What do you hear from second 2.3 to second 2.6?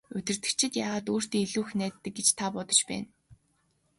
та